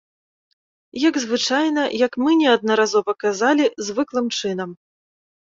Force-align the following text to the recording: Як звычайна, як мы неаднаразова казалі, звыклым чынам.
Як 1.09 1.19
звычайна, 1.25 1.83
як 2.07 2.17
мы 2.23 2.31
неаднаразова 2.41 3.11
казалі, 3.25 3.69
звыклым 3.91 4.27
чынам. 4.39 4.69